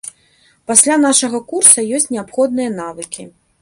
[0.71, 3.33] Пасля нашага курса ёсць неабходныя навыкі.